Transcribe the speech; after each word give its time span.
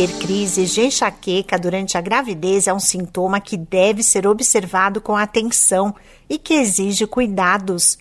Ter 0.00 0.16
crises 0.16 0.70
de 0.70 0.80
enxaqueca 0.80 1.58
durante 1.58 1.98
a 1.98 2.00
gravidez 2.00 2.66
é 2.66 2.72
um 2.72 2.80
sintoma 2.80 3.38
que 3.38 3.54
deve 3.54 4.02
ser 4.02 4.26
observado 4.26 4.98
com 4.98 5.14
atenção 5.14 5.94
e 6.26 6.38
que 6.38 6.54
exige 6.54 7.06
cuidados. 7.06 7.98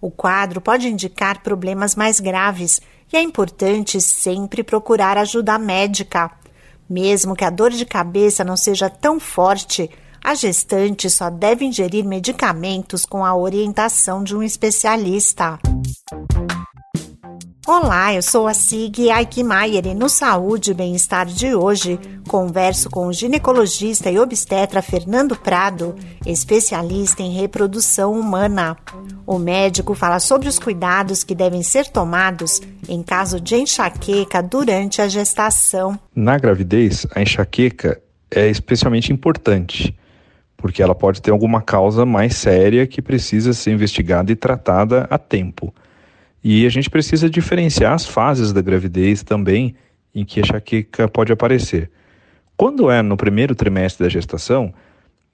O 0.00 0.10
quadro 0.10 0.60
pode 0.60 0.88
indicar 0.88 1.40
problemas 1.44 1.94
mais 1.94 2.18
graves 2.18 2.82
e 3.12 3.16
é 3.16 3.22
importante 3.22 4.00
sempre 4.00 4.64
procurar 4.64 5.16
ajuda 5.16 5.56
médica. 5.60 6.28
Mesmo 6.90 7.36
que 7.36 7.44
a 7.44 7.50
dor 7.50 7.70
de 7.70 7.86
cabeça 7.86 8.42
não 8.42 8.56
seja 8.56 8.90
tão 8.90 9.20
forte, 9.20 9.88
a 10.20 10.34
gestante 10.34 11.08
só 11.08 11.30
deve 11.30 11.64
ingerir 11.64 12.04
medicamentos 12.04 13.06
com 13.06 13.24
a 13.24 13.36
orientação 13.36 14.24
de 14.24 14.34
um 14.34 14.42
especialista. 14.42 15.56
Olá, 17.68 18.14
eu 18.14 18.22
sou 18.22 18.46
a 18.46 18.54
Sig 18.54 19.10
Aikmaier 19.10 19.88
e 19.88 19.94
no 19.94 20.08
Saúde 20.08 20.70
e 20.70 20.74
Bem-Estar 20.74 21.26
de 21.26 21.54
hoje 21.54 22.00
converso 22.26 22.88
com 22.88 23.08
o 23.08 23.12
ginecologista 23.12 24.10
e 24.10 24.18
obstetra 24.18 24.80
Fernando 24.80 25.36
Prado, 25.36 25.94
especialista 26.24 27.22
em 27.22 27.30
reprodução 27.34 28.18
humana. 28.18 28.74
O 29.26 29.38
médico 29.38 29.94
fala 29.94 30.18
sobre 30.18 30.48
os 30.48 30.58
cuidados 30.58 31.22
que 31.22 31.34
devem 31.34 31.62
ser 31.62 31.88
tomados 31.88 32.62
em 32.88 33.02
caso 33.02 33.38
de 33.38 33.56
enxaqueca 33.56 34.42
durante 34.42 35.02
a 35.02 35.06
gestação. 35.08 36.00
Na 36.16 36.38
gravidez, 36.38 37.06
a 37.14 37.20
enxaqueca 37.20 38.00
é 38.30 38.48
especialmente 38.48 39.12
importante, 39.12 39.94
porque 40.56 40.82
ela 40.82 40.94
pode 40.94 41.20
ter 41.20 41.32
alguma 41.32 41.60
causa 41.60 42.06
mais 42.06 42.34
séria 42.34 42.86
que 42.86 43.02
precisa 43.02 43.52
ser 43.52 43.72
investigada 43.72 44.32
e 44.32 44.36
tratada 44.36 45.06
a 45.10 45.18
tempo. 45.18 45.70
E 46.42 46.66
a 46.66 46.68
gente 46.68 46.88
precisa 46.88 47.28
diferenciar 47.28 47.94
as 47.94 48.06
fases 48.06 48.52
da 48.52 48.62
gravidez 48.62 49.22
também 49.22 49.74
em 50.14 50.24
que 50.24 50.40
a 50.40 50.42
enxaqueca 50.42 51.08
pode 51.08 51.32
aparecer. 51.32 51.90
Quando 52.56 52.90
é 52.90 53.02
no 53.02 53.16
primeiro 53.16 53.54
trimestre 53.54 54.04
da 54.04 54.10
gestação, 54.10 54.72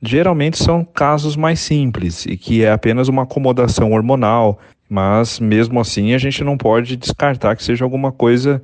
geralmente 0.01 0.59
são 0.59 0.85
casos 0.85 1.37
mais 1.37 1.61
simples 1.61 2.27
e 2.27 2.37
que 2.37 2.65
é 2.65 2.71
apenas 2.71 3.09
uma 3.09 3.23
acomodação 3.23 3.93
hormonal, 3.93 4.59
mas 4.89 5.41
mesmo 5.41 5.81
assim 5.81 6.15
a 6.15 6.19
gente 6.19 6.45
não 6.45 6.57
pode 6.57 6.97
descartar 6.97 7.57
que 7.57 7.65
seja 7.65 7.85
alguma 7.85 8.13
coisa 8.13 8.63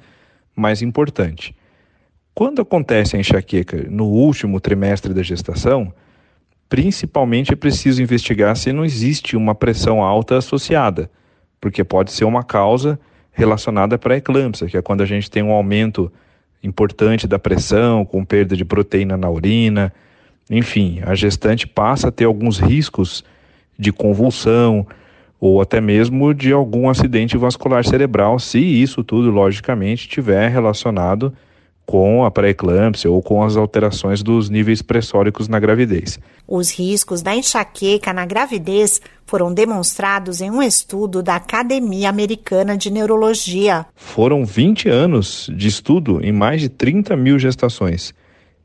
mais 0.55 0.83
importante. 0.83 1.55
Quando 2.35 2.63
acontece 2.63 3.17
a 3.17 3.19
enxaqueca 3.19 3.87
no 3.91 4.07
último 4.07 4.61
trimestre 4.61 5.13
da 5.13 5.23
gestação, 5.23 5.93
principalmente 6.69 7.53
é 7.53 7.57
preciso 7.57 8.03
investigar 8.03 8.57
se 8.57 8.73
não 8.73 8.85
existe 8.85 9.37
uma 9.37 9.55
pressão 9.55 10.03
alta 10.03 10.39
associada 10.39 11.11
porque 11.61 11.85
pode 11.85 12.13
ser 12.13 12.25
uma 12.25 12.43
causa 12.43 12.99
relacionada 13.33 13.99
para 13.99 14.15
a 14.15 14.17
eclâmpsia, 14.17 14.67
que 14.67 14.77
é 14.77 14.83
quando 14.83 15.03
a 15.03 15.07
gente 15.07 15.31
tem 15.31 15.43
um 15.43 15.53
aumento 15.53 16.11
importante 16.63 17.27
da 17.27 17.39
pressão, 17.39 18.05
com 18.05 18.25
perda 18.25 18.57
de 18.57 18.65
proteína 18.65 19.17
na 19.17 19.31
urina. 19.31 19.93
Enfim, 20.51 21.01
a 21.05 21.15
gestante 21.15 21.67
passa 21.67 22.09
a 22.09 22.13
ter 22.13 22.25
alguns 22.25 22.59
riscos 22.59 23.25
de 23.79 23.93
convulsão 23.93 24.87
ou 25.41 25.61
até 25.61 25.81
mesmo 25.81 26.35
de 26.35 26.53
algum 26.53 26.91
acidente 26.91 27.37
vascular 27.39 27.85
cerebral, 27.85 28.39
se 28.39 28.59
isso 28.59 29.03
tudo, 29.03 29.31
logicamente, 29.31 30.03
estiver 30.03 30.51
relacionado 30.51 31.33
com 31.87 32.25
a 32.25 32.31
pré-eclâmpsia 32.31 33.11
ou 33.11 33.21
com 33.21 33.43
as 33.43 33.57
alterações 33.57 34.23
dos 34.23 34.49
níveis 34.49 34.81
pressóricos 34.81 35.49
na 35.49 35.59
gravidez. 35.59 36.21
Os 36.47 36.71
riscos 36.71 37.21
da 37.21 37.35
enxaqueca 37.35 38.13
na 38.13 38.25
gravidez 38.25 39.01
foram 39.27 39.53
demonstrados 39.53 40.41
em 40.41 40.51
um 40.51 40.63
estudo 40.63 41.23
da 41.23 41.37
Academia 41.37 42.09
Americana 42.09 42.77
de 42.77 42.91
Neurologia. 42.91 43.87
Foram 43.97 44.45
20 44.45 44.89
anos 44.89 45.51
de 45.53 45.67
estudo 45.69 46.21
em 46.23 46.33
mais 46.33 46.61
de 46.61 46.69
30 46.69 47.17
mil 47.17 47.39
gestações. 47.39 48.15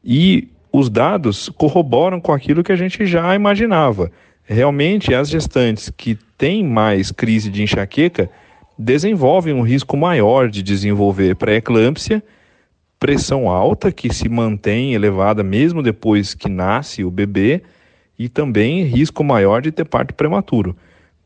E 0.04 0.48
os 0.72 0.90
dados 0.90 1.50
corroboram 1.50 2.20
com 2.20 2.32
aquilo 2.32 2.64
que 2.64 2.72
a 2.72 2.76
gente 2.76 3.06
já 3.06 3.34
imaginava. 3.34 4.12
Realmente, 4.44 5.14
as 5.14 5.30
gestantes 5.30 5.90
que 5.90 6.18
têm 6.38 6.64
mais 6.64 7.12
crise 7.12 7.50
de 7.50 7.64
enxaqueca 7.64 8.30
desenvolvem 8.78 9.54
um 9.54 9.62
risco 9.62 9.96
maior 9.96 10.50
de 10.50 10.62
desenvolver 10.62 11.36
pré-eclâmpsia 11.36 12.22
pressão 13.00 13.50
alta 13.50 13.92
que 13.92 14.14
se 14.14 14.28
mantém 14.30 14.94
elevada 14.94 15.44
mesmo 15.44 15.84
depois 15.84 16.34
que 16.34 16.50
nasce 16.50 17.04
o 17.04 17.12
bebê 17.12 17.62
e 18.18 18.30
também 18.30 18.84
risco 18.84 19.24
maior 19.24 19.62
de 19.62 19.72
ter 19.72 19.86
parto 19.86 20.14
prematuro. 20.14 20.76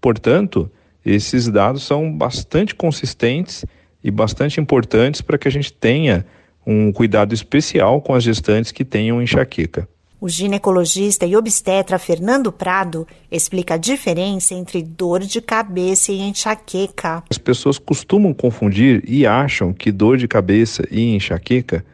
Portanto, 0.02 0.72
esses 1.06 1.48
dados 1.48 1.84
são 1.84 2.12
bastante 2.12 2.74
consistentes 2.74 3.66
e 4.04 4.10
bastante 4.10 4.60
importantes 4.60 5.22
para 5.22 5.38
que 5.38 5.48
a 5.48 5.52
gente 5.52 5.72
tenha 5.72 6.26
um 6.66 6.92
cuidado 6.92 7.34
especial 7.34 8.02
com 8.02 8.14
as 8.14 8.24
gestantes 8.24 8.72
que 8.72 8.86
tenham 8.86 9.22
enxaqueca. 9.22 9.88
O 10.22 10.28
ginecologista 10.28 11.26
e 11.26 11.34
obstetra 11.38 11.98
Fernando 11.98 12.52
Prado 12.52 13.08
explica 13.32 13.76
a 13.76 13.78
diferença 13.78 14.54
entre 14.54 14.84
dor 14.84 15.22
de 15.22 15.40
cabeça 15.40 16.12
e 16.12 16.20
enxaqueca. 16.20 17.24
As 17.30 17.38
pessoas 17.38 17.80
costumam 17.80 18.34
confundir 18.34 19.02
e 19.08 19.26
acham 19.26 19.72
que 19.72 19.94
dor 19.94 20.18
de 20.18 20.28
cabeça 20.28 20.84
e 20.92 21.16
enxaqueca 21.16 21.86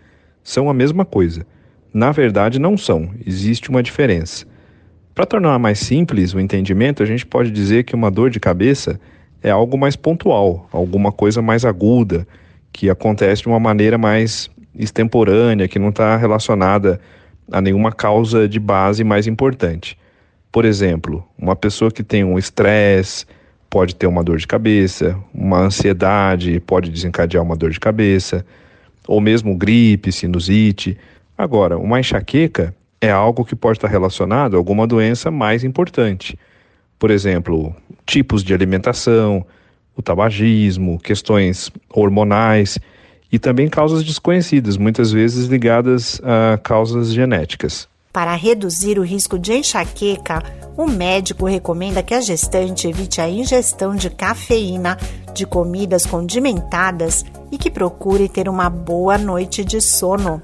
são 0.44 0.72
a 0.72 0.74
mesma 0.74 1.06
coisa. 1.06 1.46
Na 1.94 2.12
verdade, 2.12 2.58
não 2.58 2.76
são, 2.76 3.12
existe 3.24 3.70
uma 3.70 3.84
diferença. 3.84 4.48
Para 5.14 5.28
tornar 5.28 5.60
mais 5.60 5.78
simples 5.78 6.34
o 6.34 6.40
entendimento, 6.40 7.04
a 7.04 7.06
gente 7.06 7.28
pode 7.28 7.52
dizer 7.52 7.84
que 7.84 7.94
uma 7.94 8.10
dor 8.10 8.32
de 8.32 8.40
cabeça 8.40 9.00
é 9.44 9.52
algo 9.52 9.78
mais 9.78 9.96
pontual, 9.96 10.68
alguma 10.72 11.12
coisa 11.12 11.44
mais 11.44 11.64
aguda, 11.64 12.28
que 12.74 12.90
acontece 12.90 13.44
de 13.44 13.48
uma 13.48 13.60
maneira 13.60 14.00
mais 14.00 14.50
extemporânea, 14.74 15.68
que 15.68 15.78
não 15.78 15.90
está 15.90 16.18
relacionada 16.18 17.00
a 17.52 17.62
nenhuma 17.62 17.92
causa 17.92 18.48
de 18.48 18.60
base 18.60 19.04
mais 19.04 19.28
importante. 19.28 19.98
Por 20.52 20.66
exemplo, 20.66 21.26
uma 21.38 21.56
pessoa 21.56 21.92
que 21.92 22.04
tem 22.04 22.24
um 22.24 22.38
estresse 22.38 23.26
pode 23.70 23.96
ter 23.96 24.08
uma 24.08 24.24
dor 24.24 24.38
de 24.38 24.48
cabeça, 24.48 25.18
uma 25.34 25.60
ansiedade 25.60 26.60
pode 26.62 26.90
desencadear 26.90 27.44
uma 27.44 27.56
dor 27.56 27.72
de 27.72 27.80
cabeça, 27.80 28.46
ou 29.08 29.20
mesmo 29.20 29.56
gripe, 29.56 30.12
sinusite. 30.12 30.98
Agora, 31.38 31.78
uma 31.78 32.00
enxaqueca 32.00 32.74
é 33.02 33.12
algo 33.12 33.44
que 33.44 33.56
pode 33.56 33.78
estar 33.78 33.90
relacionado 33.90 34.56
a 34.56 34.58
alguma 34.58 34.88
doença 34.88 35.30
mais 35.30 35.64
importante. 35.64 36.40
Por 36.98 37.12
exemplo, 37.12 37.76
tipos 38.06 38.44
de 38.44 38.54
alimentação, 38.54 39.46
o 39.96 40.02
tabagismo, 40.02 41.00
questões 41.00 41.72
hormonais 41.90 42.80
e 43.32 43.40
também 43.40 43.68
causas 43.68 44.04
desconhecidas, 44.04 44.78
muitas 44.78 45.12
vezes 45.12 45.48
ligadas 45.48 46.22
a 46.24 46.58
causas 46.58 47.12
genéticas. 47.12 47.88
Para 48.14 48.34
reduzir 48.34 48.98
o 48.98 49.04
risco 49.04 49.38
de 49.38 49.54
enxaqueca, 49.54 50.42
o 50.78 50.88
médico 50.88 51.46
recomenda 51.46 52.02
que 52.02 52.14
a 52.14 52.22
gestante 52.22 52.88
evite 52.88 53.20
a 53.20 53.30
ingestão 53.30 53.94
de 53.94 54.10
cafeína, 54.10 54.98
de 55.34 55.46
comidas 55.46 56.06
condimentadas 56.06 57.26
e 57.52 57.58
que 57.58 57.70
procure 57.70 58.30
ter 58.30 58.48
uma 58.48 58.70
boa 58.70 59.18
noite 59.18 59.66
de 59.66 59.82
sono. 59.82 60.42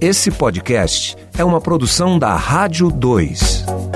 Esse 0.00 0.30
podcast 0.30 1.16
é 1.38 1.44
uma 1.44 1.60
produção 1.62 2.18
da 2.18 2.36
Rádio 2.36 2.90
2. 2.90 3.93